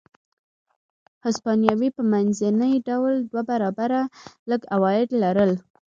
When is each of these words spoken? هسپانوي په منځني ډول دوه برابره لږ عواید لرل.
هسپانوي 1.25 1.89
په 1.97 2.01
منځني 2.11 2.73
ډول 2.87 3.13
دوه 3.29 3.41
برابره 3.49 4.01
لږ 4.49 4.61
عواید 4.75 5.09
لرل. 5.21 5.51